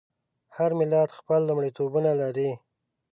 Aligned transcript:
هر 0.55 0.71
ملت 0.79 1.09
خپل 1.19 1.39
لومړیتوبونه 1.49 2.11
لري. 2.21 2.49